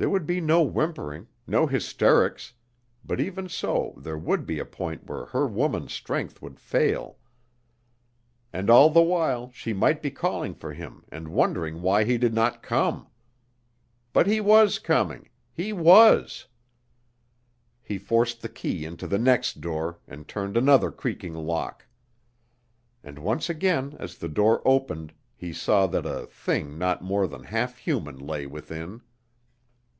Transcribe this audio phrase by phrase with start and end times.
[0.00, 2.52] There would be no whimpering, no hysterics,
[3.04, 7.18] but even so there would be a point where her woman's strength would fail.
[8.52, 12.32] And all the while she might be calling for him and wondering why he did
[12.32, 13.08] not come.
[14.12, 16.46] But he was coming, he was!
[17.82, 21.88] He forced the key into the next door and turned another creaking lock.
[23.02, 27.42] And once again as the door opened he saw that a thing not more than
[27.42, 29.02] half human lay within.